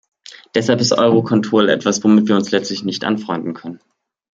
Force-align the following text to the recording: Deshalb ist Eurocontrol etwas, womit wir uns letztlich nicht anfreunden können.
Deshalb 0.55 0.81
ist 0.81 0.93
Eurocontrol 0.93 1.69
etwas, 1.69 2.03
womit 2.03 2.27
wir 2.27 2.35
uns 2.35 2.49
letztlich 2.49 2.83
nicht 2.83 3.03
anfreunden 3.03 3.53
können. 3.53 3.79